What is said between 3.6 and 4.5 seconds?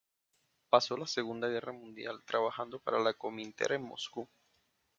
en Moscú.